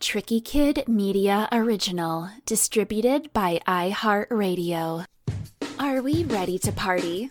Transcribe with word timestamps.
Tricky 0.00 0.40
Kid 0.40 0.84
Media 0.88 1.46
original, 1.52 2.30
distributed 2.46 3.30
by 3.34 3.60
iHeartRadio. 3.68 5.04
Are 5.78 6.00
we 6.00 6.24
ready 6.24 6.58
to 6.60 6.72
party? 6.72 7.30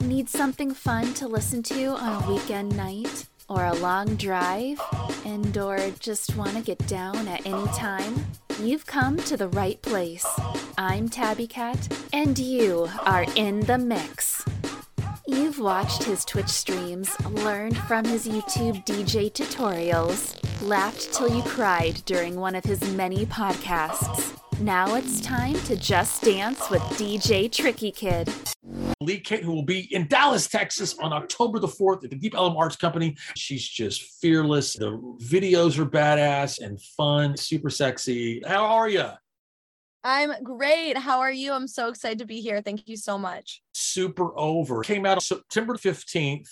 Need 0.00 0.30
something 0.30 0.72
fun 0.72 1.12
to 1.14 1.28
listen 1.28 1.62
to 1.64 1.88
on 1.88 2.22
a 2.22 2.32
weekend 2.32 2.74
night? 2.74 3.26
Or 3.50 3.66
a 3.66 3.74
long 3.74 4.16
drive? 4.16 4.80
And 5.26 5.56
or 5.58 5.78
just 6.00 6.34
want 6.36 6.56
to 6.56 6.62
get 6.62 6.84
down 6.86 7.28
at 7.28 7.44
any 7.44 7.66
time? 7.74 8.24
You've 8.58 8.86
come 8.86 9.18
to 9.18 9.36
the 9.36 9.48
right 9.48 9.80
place. 9.82 10.26
I'm 10.78 11.06
Tabby 11.10 11.46
Cat, 11.46 11.86
and 12.14 12.38
you 12.38 12.88
are 13.04 13.26
in 13.36 13.60
the 13.60 13.76
mix. 13.76 14.42
You've 15.26 15.58
watched 15.58 16.04
his 16.04 16.24
Twitch 16.24 16.48
streams, 16.48 17.14
learned 17.28 17.76
from 17.76 18.06
his 18.06 18.26
YouTube 18.26 18.86
DJ 18.86 19.30
tutorials, 19.30 20.39
laughed 20.62 21.12
till 21.12 21.34
you 21.34 21.42
cried 21.42 22.02
during 22.04 22.36
one 22.36 22.54
of 22.54 22.64
his 22.64 22.80
many 22.94 23.26
podcasts. 23.26 24.36
Now 24.60 24.94
it's 24.94 25.20
time 25.20 25.54
to 25.60 25.76
just 25.76 26.22
dance 26.22 26.68
with 26.68 26.82
DJ 26.98 27.50
Tricky 27.50 27.90
Kid. 27.90 28.28
Leah 29.00 29.20
Kate, 29.20 29.42
who 29.42 29.52
will 29.52 29.64
be 29.64 29.88
in 29.94 30.06
Dallas, 30.06 30.46
Texas 30.46 30.94
on 30.98 31.12
October 31.12 31.58
the 31.58 31.66
4th 31.66 32.04
at 32.04 32.10
the 32.10 32.16
Deep 32.16 32.34
Ellum 32.34 32.56
Arts 32.56 32.76
Company. 32.76 33.16
She's 33.34 33.66
just 33.66 34.02
fearless. 34.20 34.74
The 34.74 34.90
videos 35.22 35.78
are 35.78 35.86
badass 35.86 36.60
and 36.60 36.80
fun, 36.82 37.36
super 37.36 37.70
sexy. 37.70 38.42
How 38.46 38.66
are 38.66 38.88
you? 38.88 39.08
I'm 40.04 40.42
great. 40.42 40.96
How 40.96 41.20
are 41.20 41.32
you? 41.32 41.52
I'm 41.52 41.68
so 41.68 41.88
excited 41.88 42.18
to 42.18 42.26
be 42.26 42.40
here. 42.40 42.60
Thank 42.60 42.88
you 42.88 42.96
so 42.96 43.18
much. 43.18 43.62
Super 43.72 44.38
over. 44.38 44.82
Came 44.82 45.06
out 45.06 45.22
September 45.22 45.74
15th. 45.74 46.48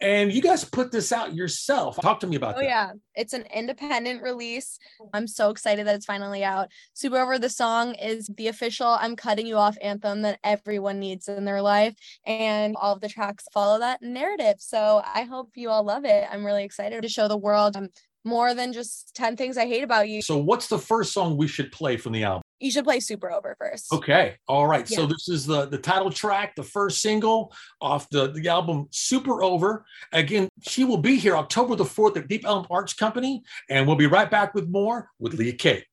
And 0.00 0.32
you 0.32 0.42
guys 0.42 0.64
put 0.64 0.92
this 0.92 1.12
out 1.12 1.34
yourself. 1.34 2.00
Talk 2.00 2.20
to 2.20 2.26
me 2.26 2.36
about 2.36 2.56
oh, 2.56 2.60
that. 2.60 2.66
yeah. 2.66 2.92
It's 3.14 3.32
an 3.32 3.44
independent 3.54 4.22
release. 4.22 4.78
I'm 5.12 5.26
so 5.26 5.50
excited 5.50 5.86
that 5.86 5.94
it's 5.94 6.06
finally 6.06 6.44
out. 6.44 6.68
Super 6.94 7.18
Over 7.18 7.38
the 7.38 7.48
song 7.48 7.94
is 7.94 8.28
the 8.36 8.48
official 8.48 8.88
I'm 8.88 9.16
Cutting 9.16 9.46
You 9.46 9.56
Off 9.56 9.76
anthem 9.80 10.22
that 10.22 10.38
everyone 10.44 10.98
needs 10.98 11.28
in 11.28 11.44
their 11.44 11.62
life. 11.62 11.94
And 12.26 12.76
all 12.76 12.94
of 12.94 13.00
the 13.00 13.08
tracks 13.08 13.44
follow 13.52 13.78
that 13.78 14.02
narrative. 14.02 14.56
So 14.58 15.02
I 15.04 15.22
hope 15.22 15.50
you 15.54 15.70
all 15.70 15.84
love 15.84 16.04
it. 16.04 16.26
I'm 16.30 16.44
really 16.44 16.64
excited 16.64 17.02
to 17.02 17.08
show 17.08 17.28
the 17.28 17.36
world 17.36 17.76
um, 17.76 17.88
more 18.24 18.54
than 18.54 18.72
just 18.72 19.14
10 19.14 19.36
things 19.36 19.56
I 19.56 19.66
hate 19.66 19.84
about 19.84 20.08
you. 20.08 20.20
So, 20.20 20.36
what's 20.36 20.66
the 20.66 20.78
first 20.78 21.12
song 21.12 21.36
we 21.36 21.46
should 21.46 21.70
play 21.70 21.96
from 21.96 22.12
the 22.12 22.24
album? 22.24 22.42
You 22.58 22.70
should 22.70 22.84
play 22.84 23.00
Super 23.00 23.30
Over 23.30 23.54
first. 23.58 23.92
Okay. 23.92 24.36
All 24.48 24.66
right. 24.66 24.88
Yeah. 24.90 24.96
So 24.96 25.06
this 25.06 25.28
is 25.28 25.44
the 25.46 25.66
the 25.66 25.78
title 25.78 26.10
track, 26.10 26.54
the 26.56 26.62
first 26.62 27.02
single 27.02 27.52
off 27.80 28.08
the, 28.10 28.32
the 28.32 28.48
album 28.48 28.88
Super 28.90 29.42
Over. 29.42 29.84
Again, 30.12 30.48
she 30.62 30.84
will 30.84 30.98
be 30.98 31.16
here 31.16 31.36
October 31.36 31.76
the 31.76 31.84
4th 31.84 32.16
at 32.16 32.28
Deep 32.28 32.46
Ellum 32.46 32.66
Arts 32.70 32.94
Company. 32.94 33.42
And 33.68 33.86
we'll 33.86 33.96
be 33.96 34.06
right 34.06 34.30
back 34.30 34.54
with 34.54 34.68
more 34.68 35.10
with 35.18 35.34
Leah 35.34 35.52
Kate. 35.52 35.84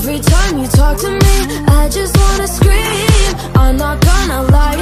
Every 0.00 0.18
time 0.20 0.58
you 0.58 0.66
talk 0.68 0.96
to 0.98 1.10
me 1.10 1.36
I 1.68 1.88
just 1.92 2.16
wanna 2.16 2.48
scream. 2.48 3.34
I'm 3.54 3.76
not 3.76 4.00
gonna 4.00 4.42
lie 4.44 4.76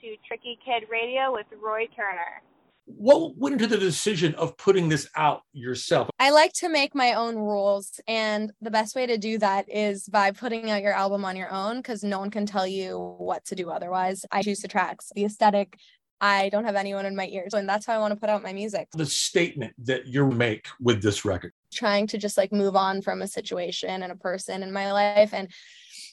to 0.00 0.16
Tricky 0.26 0.58
Kid 0.64 0.88
Radio 0.90 1.32
with 1.32 1.46
Roy 1.62 1.86
Turner. 1.96 2.42
What 2.86 3.36
went 3.36 3.54
into 3.54 3.66
the 3.66 3.78
decision 3.78 4.34
of 4.34 4.56
putting 4.58 4.88
this 4.88 5.08
out 5.16 5.42
yourself? 5.52 6.10
I 6.18 6.30
like 6.30 6.52
to 6.54 6.68
make 6.68 6.94
my 6.94 7.14
own 7.14 7.36
rules. 7.36 8.00
And 8.06 8.52
the 8.60 8.70
best 8.70 8.94
way 8.94 9.06
to 9.06 9.16
do 9.16 9.38
that 9.38 9.66
is 9.72 10.06
by 10.06 10.32
putting 10.32 10.70
out 10.70 10.82
your 10.82 10.92
album 10.92 11.24
on 11.24 11.36
your 11.36 11.50
own 11.50 11.78
because 11.78 12.04
no 12.04 12.18
one 12.18 12.30
can 12.30 12.44
tell 12.44 12.66
you 12.66 13.16
what 13.18 13.44
to 13.46 13.54
do 13.54 13.70
otherwise. 13.70 14.26
I 14.30 14.42
choose 14.42 14.60
the 14.60 14.68
tracks, 14.68 15.10
the 15.14 15.24
aesthetic. 15.24 15.78
I 16.20 16.50
don't 16.50 16.64
have 16.64 16.76
anyone 16.76 17.06
in 17.06 17.16
my 17.16 17.26
ears. 17.28 17.54
And 17.54 17.68
that's 17.68 17.86
how 17.86 17.94
I 17.94 17.98
want 17.98 18.12
to 18.12 18.20
put 18.20 18.28
out 18.28 18.42
my 18.42 18.52
music. 18.52 18.88
The 18.92 19.06
statement 19.06 19.74
that 19.84 20.06
you 20.06 20.30
make 20.30 20.66
with 20.80 21.02
this 21.02 21.24
record. 21.24 21.52
Trying 21.72 22.06
to 22.08 22.18
just 22.18 22.36
like 22.36 22.52
move 22.52 22.76
on 22.76 23.00
from 23.00 23.22
a 23.22 23.26
situation 23.26 24.02
and 24.02 24.12
a 24.12 24.16
person 24.16 24.62
in 24.62 24.72
my 24.72 24.92
life 24.92 25.32
and 25.32 25.48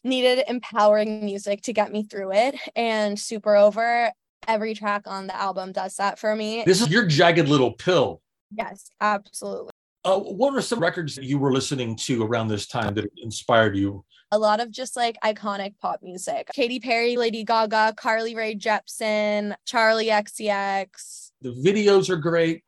needed 0.04 0.44
empowering 0.48 1.26
music 1.26 1.62
to 1.64 1.74
get 1.74 1.92
me 1.92 2.04
through 2.04 2.34
it. 2.34 2.56
And 2.76 3.20
Super 3.20 3.56
Over, 3.56 4.12
every 4.48 4.74
track 4.74 5.04
on 5.06 5.28
the 5.28 5.36
album 5.36 5.72
does 5.72 5.96
that 5.96 6.20
for 6.20 6.36
me. 6.36 6.64
This 6.66 6.82
is 6.82 6.90
your 6.90 7.06
jagged 7.06 7.48
little 7.48 7.72
pill. 7.72 8.22
Yes, 8.56 8.90
absolutely. 9.00 9.72
Uh, 10.04 10.18
what 10.18 10.56
are 10.56 10.62
some 10.62 10.80
records 10.80 11.16
that 11.16 11.26
you 11.26 11.38
were 11.38 11.54
listening 11.54 11.96
to 11.96 12.24
around 12.24 12.48
this 12.48 12.66
time 12.66 12.94
that 12.96 13.06
inspired 13.18 13.78
you? 13.78 14.04
A 14.32 14.40
lot 14.40 14.60
of 14.60 14.72
just 14.72 14.96
like 14.96 15.18
iconic 15.24 15.74
pop 15.80 16.00
music. 16.02 16.50
Katy 16.54 16.80
Perry, 16.80 17.18
Lady 17.18 17.44
Gaga, 17.44 17.94
Carly 17.98 18.34
Rae 18.34 18.56
Jepsen, 18.56 19.54
Charli 19.68 20.08
XCX. 20.08 21.32
The 21.42 21.52
videos 21.52 22.10
are 22.10 22.18
great, 22.18 22.64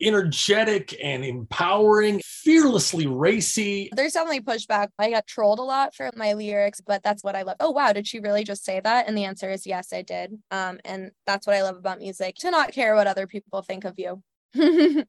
energetic 0.00 0.96
and 1.02 1.24
empowering, 1.24 2.20
fearlessly 2.24 3.06
racy. 3.06 3.90
There's 3.92 4.12
definitely 4.12 4.40
pushback. 4.40 4.88
I 4.98 5.10
got 5.10 5.26
trolled 5.26 5.58
a 5.58 5.62
lot 5.62 5.94
for 5.94 6.10
my 6.16 6.32
lyrics, 6.32 6.80
but 6.80 7.02
that's 7.02 7.22
what 7.22 7.36
I 7.36 7.42
love. 7.42 7.56
Oh 7.60 7.70
wow, 7.70 7.92
did 7.92 8.06
she 8.06 8.20
really 8.20 8.44
just 8.44 8.64
say 8.64 8.80
that? 8.80 9.08
And 9.08 9.16
the 9.16 9.24
answer 9.24 9.50
is 9.50 9.66
yes, 9.66 9.92
I 9.92 10.02
did. 10.02 10.38
Um, 10.50 10.80
and 10.84 11.10
that's 11.26 11.46
what 11.46 11.56
I 11.56 11.62
love 11.62 11.76
about 11.76 11.98
music, 11.98 12.36
to 12.36 12.50
not 12.50 12.72
care 12.72 12.94
what 12.94 13.06
other 13.06 13.26
people 13.26 13.62
think 13.62 13.84
of 13.84 13.98
you. 13.98 14.22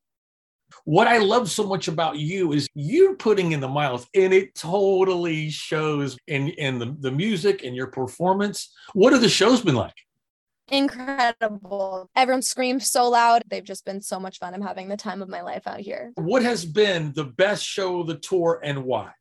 What 0.84 1.08
I 1.08 1.19
love 1.19 1.50
so 1.50 1.66
much 1.66 1.88
about 1.88 2.18
you 2.18 2.51
is 2.51 2.68
you're 2.74 3.16
putting 3.16 3.51
in 3.51 3.60
the 3.60 3.68
miles 3.68 4.08
and 4.13 4.34
it 4.34 4.56
totally 4.56 5.50
shows 5.50 6.18
in, 6.28 6.50
in 6.50 6.80
the, 6.80 6.96
the 7.00 7.12
music 7.12 7.63
and 7.63 7.75
your 7.75 7.88
performance. 7.88 8.74
What 8.94 9.13
have 9.13 9.22
the 9.22 9.30
shows 9.30 9.62
been 9.62 9.75
like? 9.75 9.94
Incredible. 10.69 12.09
Everyone 12.15 12.41
screams 12.41 12.89
so 12.89 13.09
loud. 13.09 13.44
They've 13.47 13.63
just 13.63 13.85
been 13.85 14.01
so 14.01 14.19
much 14.19 14.39
fun. 14.39 14.53
I'm 14.53 14.62
having 14.62 14.88
the 14.88 14.97
time 14.97 15.21
of 15.21 15.29
my 15.29 15.41
life 15.41 15.67
out 15.67 15.79
here. 15.79 16.12
What 16.15 16.44
has 16.44 16.65
been 16.65 17.13
the 17.13 17.23
best 17.25 17.63
show 17.63 18.01
of 18.01 18.07
the 18.07 18.15
tour 18.17 18.59
and 18.63 18.83
why? 18.83 19.12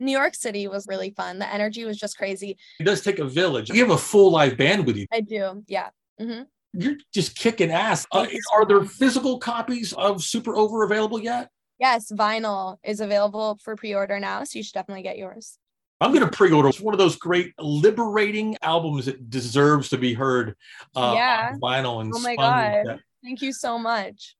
New 0.00 0.12
York 0.12 0.34
City 0.34 0.68
was 0.68 0.86
really 0.86 1.10
fun. 1.10 1.38
The 1.40 1.52
energy 1.52 1.84
was 1.84 1.98
just 1.98 2.16
crazy. 2.16 2.56
It 2.78 2.84
does 2.84 3.00
take 3.02 3.18
a 3.18 3.24
village. 3.24 3.68
You 3.70 3.80
have 3.80 3.90
a 3.90 3.98
full 3.98 4.30
live 4.30 4.56
band 4.56 4.86
with 4.86 4.96
you. 4.96 5.06
I 5.12 5.20
do. 5.20 5.64
Yeah. 5.66 5.88
hmm 6.20 6.42
You're 6.72 6.96
just 7.12 7.34
kicking 7.36 7.72
ass. 7.72 8.06
Uh, 8.12 8.20
Thank 8.22 8.34
you 8.34 8.40
so 8.42 8.56
are 8.56 8.64
there 8.66 8.84
physical 8.84 9.38
copies 9.38 9.92
of 9.94 10.22
Super 10.22 10.56
Over 10.56 10.84
available 10.84 11.20
yet? 11.20 11.50
Yes, 11.80 12.10
vinyl 12.12 12.76
is 12.84 13.00
available 13.00 13.58
for 13.62 13.74
pre 13.76 13.94
order 13.94 14.20
now. 14.20 14.44
So 14.44 14.58
you 14.58 14.62
should 14.62 14.74
definitely 14.74 15.02
get 15.02 15.18
yours. 15.18 15.58
I'm 16.00 16.12
going 16.12 16.24
to 16.28 16.30
pre-order. 16.30 16.68
It's 16.68 16.80
one 16.80 16.94
of 16.94 16.98
those 16.98 17.16
great 17.16 17.54
liberating 17.58 18.56
albums 18.62 19.06
that 19.06 19.30
deserves 19.30 19.88
to 19.90 19.98
be 19.98 20.14
heard 20.14 20.54
uh, 20.94 21.12
Yeah. 21.16 21.50
on 21.54 21.60
vinyl 21.60 22.00
and 22.00 22.12
Oh 22.14 22.20
my 22.20 22.34
spun 22.34 22.72
God. 22.72 22.86
that. 22.86 23.00
Thank 23.24 23.42
you 23.42 23.52
so 23.52 23.78
much. 23.78 24.36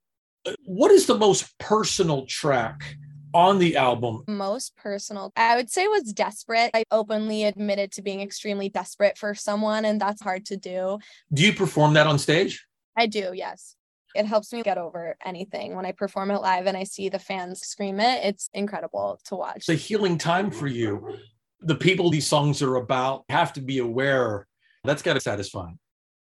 What 0.65 0.93
is 0.93 1.07
the 1.07 1.17
most 1.19 1.59
personal 1.59 2.27
track 2.27 2.97
on 3.35 3.59
the 3.59 3.77
album? 3.77 4.23
Most 4.29 4.77
personal, 4.77 5.33
I 5.37 5.57
would 5.57 5.69
say 5.69 5.87
was 5.89 6.13
desperate. 6.13 6.71
I 6.75 6.85
openly 6.93 7.45
admitted 7.45 7.91
to 7.93 8.03
being 8.03 8.21
extremely 8.21 8.69
desperate 8.69 9.19
for 9.19 9.35
someone, 9.35 9.85
and 9.85 10.01
that's 10.01 10.23
hard 10.23 10.47
to 10.47 10.57
do. 10.57 10.99
Do 11.33 11.43
you 11.45 11.53
perform 11.53 11.95
that 11.95 12.07
on 12.07 12.19
stage? 12.21 12.65
I 12.97 13.07
do, 13.07 13.33
yes. 13.35 13.75
It 14.15 14.27
helps 14.27 14.53
me 14.53 14.63
get 14.63 14.79
over 14.79 15.17
anything. 15.25 15.75
When 15.77 15.85
I 15.85 15.93
perform 15.93 16.31
it 16.31 16.39
live 16.41 16.67
and 16.67 16.77
I 16.77 16.85
see 16.85 17.09
the 17.09 17.19
fans 17.19 17.61
scream 17.61 18.01
it, 18.01 18.25
it's 18.25 18.49
incredible 18.55 19.21
to 19.27 19.35
watch. 19.35 19.57
It's 19.57 19.69
a 19.69 19.75
healing 19.75 20.19
time 20.19 20.51
for 20.51 20.67
you. 20.67 21.17
The 21.61 21.75
people 21.75 22.11
these 22.11 22.27
songs 22.27 22.63
are 22.63 22.77
about 22.77 23.25
have 23.29 23.53
to 23.55 23.61
be 23.61 23.79
aware. 23.79 24.47
That's 24.85 25.03
got 25.03 25.15
to 25.15 25.21
satisfy. 25.21 25.71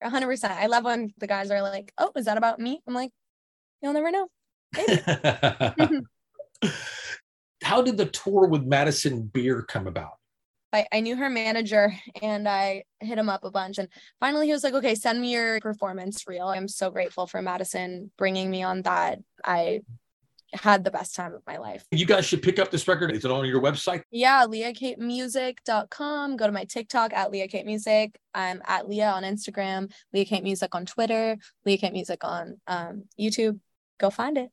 100%. 0.04 0.52
I 0.52 0.68
love 0.68 0.84
when 0.84 1.14
the 1.18 1.28
guys 1.28 1.50
are 1.52 1.62
like, 1.62 1.92
oh, 1.98 2.12
is 2.16 2.26
that 2.26 2.38
about 2.38 2.60
me? 2.60 2.82
I'm 2.88 2.94
like, 2.94 3.12
you'll 3.82 3.94
never 3.94 4.12
know. 4.12 4.28
How 7.64 7.82
did 7.82 7.98
the 7.98 8.06
tour 8.06 8.48
with 8.48 8.64
Madison 8.64 9.24
Beer 9.24 9.64
come 9.64 9.88
about? 9.88 10.14
I, 10.76 10.86
I 10.92 11.00
knew 11.00 11.16
her 11.16 11.30
manager 11.30 11.94
and 12.22 12.48
I 12.48 12.84
hit 13.00 13.18
him 13.18 13.30
up 13.30 13.44
a 13.46 13.52
bunch. 13.52 13.78
And 13.78 13.88
finally, 14.20 14.48
he 14.48 14.52
was 14.52 14.64
like, 14.64 14.74
okay, 14.74 14.94
send 14.94 15.22
me 15.22 15.32
your 15.32 15.60
performance 15.62 16.28
reel. 16.28 16.48
I'm 16.48 16.68
so 16.68 16.92
grateful 16.92 17.28
for 17.28 17.42
Madison 17.42 18.12
bringing 18.18 18.52
me 18.52 18.62
on 18.62 18.82
that. 18.82 19.20
I 19.44 19.82
had 20.54 20.84
the 20.84 20.92
best 20.92 21.16
time 21.16 21.34
of 21.34 21.42
my 21.46 21.58
life. 21.58 21.86
You 21.92 22.06
guys 22.06 22.26
should 22.26 22.42
pick 22.42 22.60
up 22.60 22.72
this 22.72 22.88
record. 22.88 23.12
Is 23.12 23.26
it 23.26 23.32
on 23.32 23.46
your 23.46 23.62
website? 23.62 24.04
Yeah, 24.12 24.46
leahkatemusic.com. 24.48 26.38
Go 26.38 26.46
to 26.46 26.52
my 26.52 26.66
TikTok 26.66 27.14
at 27.14 27.32
Leah 27.32 27.48
Kate 27.48 27.66
I'm 28.34 28.62
at 28.66 28.90
Leah 28.90 29.12
on 29.12 29.24
Instagram, 29.24 29.92
Leah 30.14 30.26
Kate 30.26 30.44
Music 30.44 30.74
on 30.76 30.86
Twitter, 30.86 31.38
Leah 31.66 31.78
Kate 31.78 31.94
Music 31.94 32.24
on 32.24 32.58
um, 32.68 33.04
YouTube. 33.20 33.60
Go 34.00 34.10
find 34.10 34.38
it. 34.38 34.50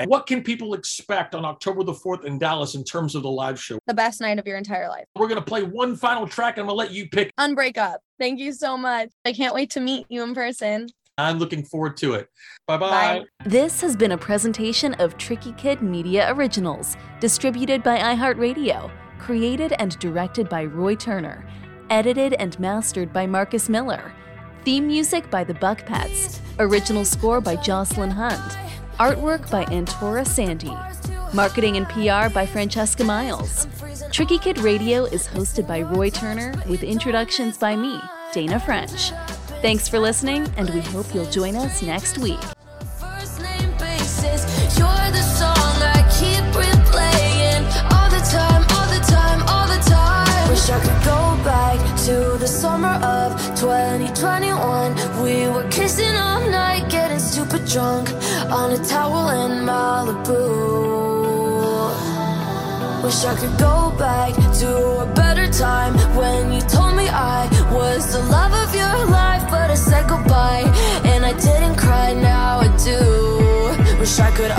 And 0.00 0.10
what 0.10 0.26
can 0.26 0.42
people 0.42 0.74
expect 0.74 1.36
on 1.36 1.44
October 1.44 1.84
the 1.84 1.92
4th 1.92 2.24
in 2.24 2.36
Dallas 2.36 2.74
in 2.74 2.82
terms 2.82 3.14
of 3.14 3.22
the 3.22 3.30
live 3.30 3.60
show? 3.60 3.78
The 3.86 3.94
best 3.94 4.20
night 4.20 4.40
of 4.40 4.46
your 4.46 4.56
entire 4.56 4.88
life. 4.88 5.04
We're 5.14 5.28
going 5.28 5.38
to 5.38 5.44
play 5.44 5.62
one 5.62 5.94
final 5.94 6.26
track 6.26 6.56
and 6.56 6.62
I'm 6.62 6.66
going 6.66 6.88
to 6.88 6.88
let 6.88 6.90
you 6.92 7.08
pick. 7.08 7.32
Unbreak 7.38 7.78
up. 7.78 8.00
Thank 8.18 8.40
you 8.40 8.52
so 8.52 8.76
much. 8.76 9.10
I 9.24 9.32
can't 9.32 9.54
wait 9.54 9.70
to 9.70 9.80
meet 9.80 10.06
you 10.08 10.24
in 10.24 10.34
person. 10.34 10.88
I'm 11.16 11.38
looking 11.38 11.64
forward 11.64 11.96
to 11.98 12.14
it. 12.14 12.28
Bye-bye. 12.66 12.90
Bye. 12.90 13.24
This 13.46 13.80
has 13.82 13.94
been 13.94 14.12
a 14.12 14.18
presentation 14.18 14.94
of 14.94 15.16
Tricky 15.16 15.52
Kid 15.52 15.80
Media 15.80 16.32
Originals, 16.32 16.96
distributed 17.20 17.82
by 17.82 17.98
iHeartRadio, 17.98 18.90
created 19.18 19.74
and 19.78 19.98
directed 19.98 20.48
by 20.48 20.64
Roy 20.64 20.96
Turner, 20.96 21.48
edited 21.88 22.34
and 22.34 22.58
mastered 22.58 23.12
by 23.12 23.26
Marcus 23.26 23.68
Miller, 23.68 24.12
theme 24.64 24.86
music 24.86 25.30
by 25.30 25.44
the 25.44 25.54
Buck 25.54 25.86
Pets, 25.86 26.40
original 26.58 27.04
score 27.04 27.40
by 27.40 27.56
Jocelyn 27.56 28.10
Hunt, 28.10 28.58
artwork 28.98 29.48
by 29.50 29.64
Antora 29.66 30.26
Sandy, 30.26 30.74
marketing 31.32 31.76
and 31.76 31.88
PR 31.88 32.32
by 32.32 32.44
Francesca 32.44 33.04
Miles. 33.04 33.68
Tricky 34.10 34.38
Kid 34.38 34.58
Radio 34.58 35.04
is 35.04 35.28
hosted 35.28 35.68
by 35.68 35.82
Roy 35.82 36.10
Turner 36.10 36.54
with 36.68 36.82
introductions 36.82 37.56
by 37.56 37.76
me, 37.76 38.00
Dana 38.32 38.58
French. 38.58 39.12
Thanks 39.64 39.88
for 39.88 39.98
listening, 39.98 40.46
and 40.58 40.68
we 40.68 40.82
hope 40.82 41.14
you'll 41.14 41.30
join 41.30 41.56
us 41.56 41.80
next 41.80 42.18
week. 42.18 42.38
I 50.70 50.80
could 50.80 51.04
go 51.04 51.44
back 51.44 51.78
to 52.04 52.36
the 52.38 52.46
summer 52.46 52.94
of 53.02 53.40
2021. 53.58 55.22
We 55.22 55.48
were 55.48 55.66
kissing 55.70 56.14
all 56.14 56.40
night, 56.50 56.90
getting 56.90 57.18
super 57.18 57.58
drunk 57.64 58.10
on 58.50 58.72
a 58.72 58.84
towel 58.84 59.30
in 59.30 59.64
Malibu. 59.64 60.74
Wish 63.02 63.24
I 63.24 63.34
could 63.34 63.58
go 63.58 63.94
back 63.98 64.34
to 64.60 65.00
a 65.00 65.06
better 65.14 65.46
time 65.50 65.94
when 66.16 66.52
you 66.52 66.60
told 66.62 66.96
me 66.96 67.08
I 67.08 67.53
said 69.84 70.08
goodbye 70.08 70.64
and 71.04 71.24
I 71.26 71.32
didn't 71.32 71.76
cry. 71.76 72.14
Now 72.14 72.60
I 72.66 72.68
do. 72.88 73.00
Wish 74.00 74.18
I 74.18 74.30
could 74.30 74.50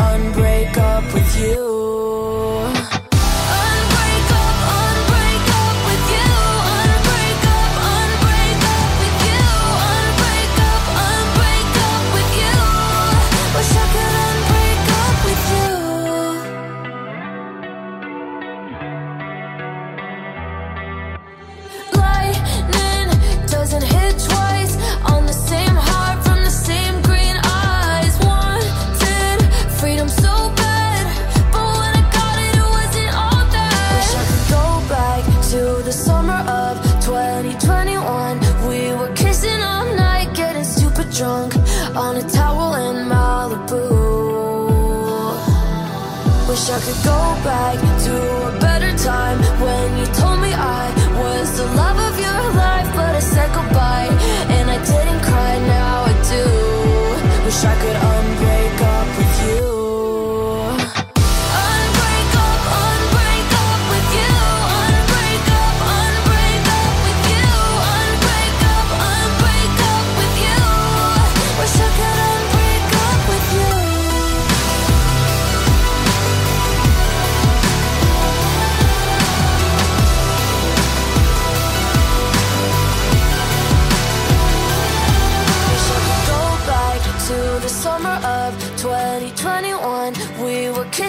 I 46.76 46.80
could 46.80 47.04
go 47.06 47.22
back 47.42 47.80
to 48.04 48.16
a 48.50 48.60
better 48.60 48.92
time 48.98 49.40
when 49.62 49.98
you 49.98 50.06
told 50.08 50.42
me 50.42 50.52
I 50.54 50.92
was 51.18 51.58
the 51.58 51.68
love 51.68 51.98
of 51.98 52.20
your 52.20 52.42
life, 52.52 52.65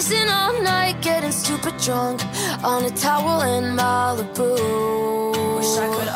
We 0.08 0.18
all 0.28 0.62
night, 0.62 1.02
getting 1.02 1.32
stupid 1.32 1.78
drunk 1.78 2.22
on 2.62 2.84
a 2.84 2.90
towel 2.90 3.40
in 3.40 3.76
Malibu. 3.76 5.56
Wish 5.56 5.78
I 5.78 5.88
could 5.94 6.08